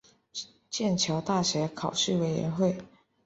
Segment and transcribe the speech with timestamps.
[0.71, 2.75] 剑桥大学考试委员会